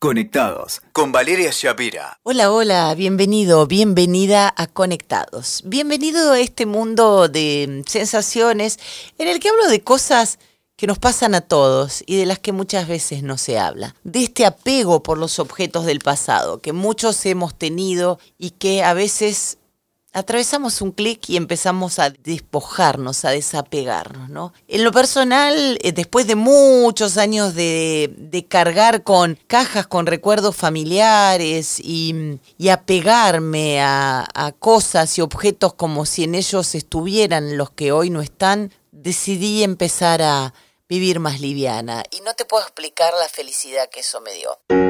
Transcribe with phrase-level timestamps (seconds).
[0.00, 2.20] Conectados con Valeria Shapira.
[2.22, 5.62] Hola, hola, bienvenido, bienvenida a Conectados.
[5.64, 8.78] Bienvenido a este mundo de sensaciones
[9.18, 10.38] en el que hablo de cosas
[10.76, 13.96] que nos pasan a todos y de las que muchas veces no se habla.
[14.04, 18.94] De este apego por los objetos del pasado que muchos hemos tenido y que a
[18.94, 19.57] veces
[20.18, 24.52] atravesamos un clic y empezamos a despojarnos, a desapegarnos, ¿no?
[24.66, 31.80] En lo personal, eh, después de muchos años de, cargar con cajas con recuerdos familiares
[31.80, 32.38] y,
[32.70, 38.20] apegarme a, a cosas y objetos como si en ellos estuvieran los que hoy no
[38.20, 40.52] están, decidí empezar a
[40.88, 44.87] vivir más liviana y no te puedo explicar la felicidad que eso me dio.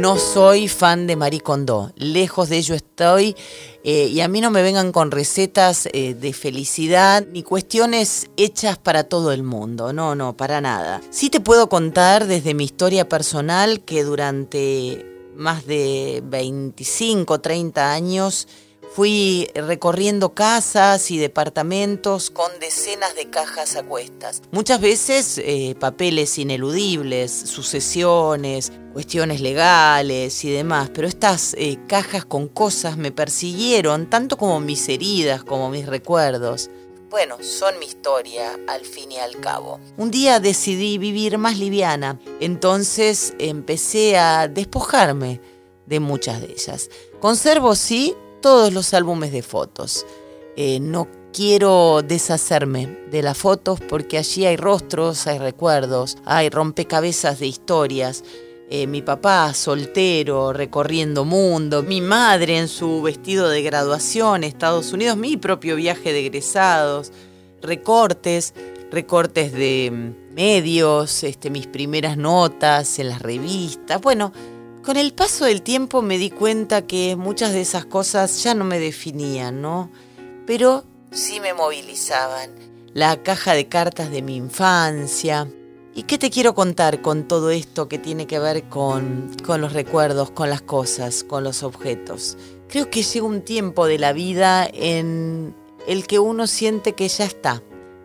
[0.00, 3.36] No soy fan de Marie Kondo, lejos de ello estoy.
[3.84, 8.78] Eh, y a mí no me vengan con recetas eh, de felicidad ni cuestiones hechas
[8.78, 11.02] para todo el mundo, no, no, para nada.
[11.10, 15.04] Sí te puedo contar desde mi historia personal que durante
[15.36, 18.48] más de 25, 30 años
[18.92, 24.42] Fui recorriendo casas y departamentos con decenas de cajas a cuestas.
[24.50, 32.48] Muchas veces eh, papeles ineludibles, sucesiones, cuestiones legales y demás, pero estas eh, cajas con
[32.48, 36.68] cosas me persiguieron tanto como mis heridas, como mis recuerdos.
[37.10, 39.78] Bueno, son mi historia al fin y al cabo.
[39.98, 45.40] Un día decidí vivir más liviana, entonces empecé a despojarme
[45.86, 46.88] de muchas de ellas.
[47.20, 50.06] Conservo, sí, todos los álbumes de fotos.
[50.56, 57.38] Eh, no quiero deshacerme de las fotos porque allí hay rostros, hay recuerdos, hay rompecabezas
[57.38, 58.24] de historias.
[58.72, 65.16] Eh, mi papá soltero, recorriendo mundo, mi madre en su vestido de graduación, Estados Unidos,
[65.16, 67.10] mi propio viaje de egresados,
[67.62, 68.54] recortes,
[68.92, 74.00] recortes de mm, medios, este, mis primeras notas en las revistas.
[74.00, 74.32] Bueno,
[74.82, 78.64] con el paso del tiempo me di cuenta que muchas de esas cosas ya no
[78.64, 79.90] me definían, ¿no?
[80.46, 82.50] Pero sí me movilizaban.
[82.94, 85.48] La caja de cartas de mi infancia.
[85.94, 89.72] ¿Y qué te quiero contar con todo esto que tiene que ver con, con los
[89.72, 92.38] recuerdos, con las cosas, con los objetos?
[92.68, 95.54] Creo que llega un tiempo de la vida en
[95.86, 97.62] el que uno siente que ya está,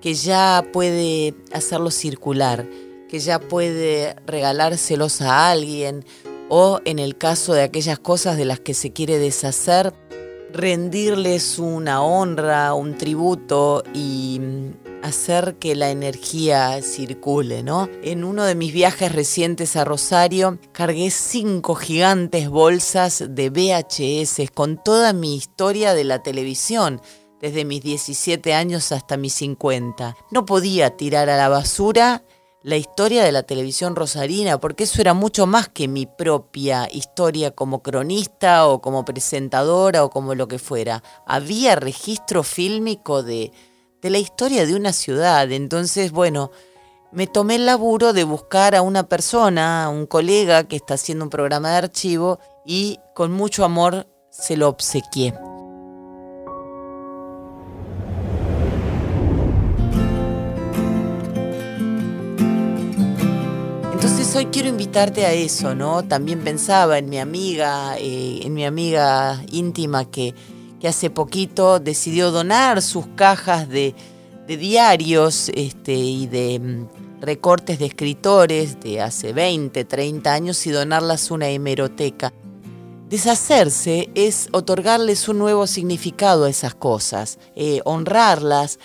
[0.00, 2.66] que ya puede hacerlo circular,
[3.08, 6.04] que ya puede regalárselos a alguien
[6.48, 9.92] o en el caso de aquellas cosas de las que se quiere deshacer,
[10.52, 14.70] rendirles una honra, un tributo y mm,
[15.02, 17.88] hacer que la energía circule, ¿no?
[18.02, 24.82] En uno de mis viajes recientes a Rosario, cargué cinco gigantes bolsas de VHS con
[24.82, 27.00] toda mi historia de la televisión,
[27.40, 30.16] desde mis 17 años hasta mis 50.
[30.30, 32.24] No podía tirar a la basura
[32.62, 37.52] la historia de la televisión rosarina, porque eso era mucho más que mi propia historia
[37.52, 41.02] como cronista o como presentadora o como lo que fuera.
[41.26, 43.52] Había registro fílmico de,
[44.02, 45.50] de la historia de una ciudad.
[45.52, 46.50] Entonces, bueno,
[47.12, 51.30] me tomé el laburo de buscar a una persona, un colega que está haciendo un
[51.30, 55.34] programa de archivo y con mucho amor se lo obsequié.
[64.38, 66.04] Hoy quiero invitarte a eso, ¿no?
[66.04, 70.32] También pensaba en mi amiga, eh, en mi amiga íntima que,
[70.86, 73.96] hace poquito decidió donar sus cajas de,
[74.46, 81.30] diarios este, y de mm, recortes de escritores de hace 20, 30 años y donarlas
[81.30, 82.32] a una hemeroteca.
[83.08, 88.78] Deshacerse es otorgarles un nuevo significado a esas cosas, eh, honrarlas,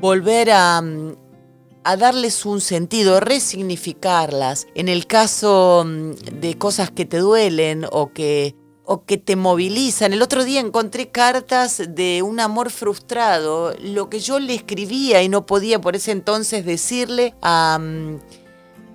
[0.00, 1.16] volver a, mm,
[1.84, 4.66] a darles un sentido, resignificarlas.
[4.74, 8.54] En el caso mm, de cosas que te duelen o que,
[8.84, 10.12] o que te movilizan.
[10.12, 15.28] El otro día encontré cartas de un amor frustrado, lo que yo le escribía y
[15.28, 18.18] no podía por ese entonces decirle a, mm,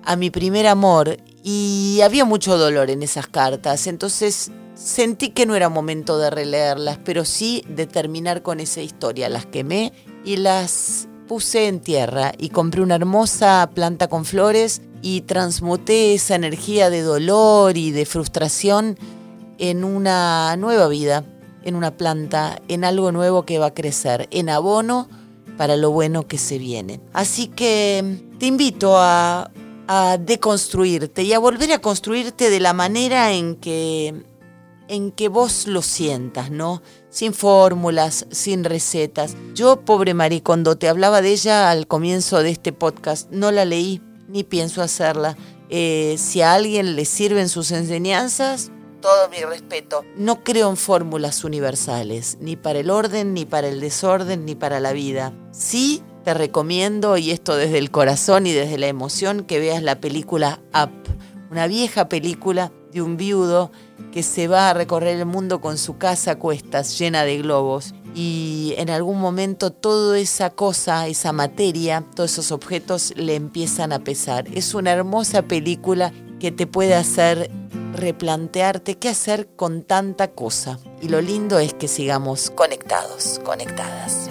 [0.04, 1.16] a mi primer amor.
[1.42, 6.98] Y había mucho dolor en esas cartas, entonces sentí que no era momento de releerlas,
[7.04, 9.28] pero sí de terminar con esa historia.
[9.28, 9.92] Las quemé
[10.24, 16.34] y las puse en tierra y compré una hermosa planta con flores y transmuté esa
[16.34, 18.98] energía de dolor y de frustración
[19.58, 21.24] en una nueva vida,
[21.64, 25.08] en una planta, en algo nuevo que va a crecer, en abono
[25.56, 27.00] para lo bueno que se viene.
[27.12, 29.50] Así que te invito a,
[29.88, 34.14] a deconstruirte y a volver a construirte de la manera en que
[34.88, 36.82] en que vos lo sientas, ¿no?
[37.16, 39.38] Sin fórmulas, sin recetas.
[39.54, 43.64] Yo, pobre Marie, cuando te hablaba de ella al comienzo de este podcast, no la
[43.64, 45.34] leí, ni pienso hacerla.
[45.70, 48.70] Eh, si a alguien le sirven sus enseñanzas,
[49.00, 50.04] todo mi respeto.
[50.18, 54.78] No creo en fórmulas universales, ni para el orden, ni para el desorden, ni para
[54.78, 55.32] la vida.
[55.52, 60.02] Sí te recomiendo, y esto desde el corazón y desde la emoción, que veas la
[60.02, 60.90] película Up,
[61.50, 63.70] una vieja película de un viudo
[64.10, 67.94] que se va a recorrer el mundo con su casa a cuestas llena de globos
[68.14, 73.98] y en algún momento toda esa cosa, esa materia, todos esos objetos le empiezan a
[73.98, 74.46] pesar.
[74.54, 77.50] Es una hermosa película que te puede hacer
[77.92, 80.78] replantearte qué hacer con tanta cosa.
[81.02, 84.30] Y lo lindo es que sigamos conectados, conectadas.